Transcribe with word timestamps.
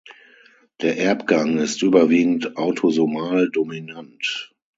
Der 0.81 0.97
Erbgang 0.97 1.59
ist 1.59 1.83
überwiegend 1.83 2.57
autosomal 2.57 3.51
dominant. 3.51 4.51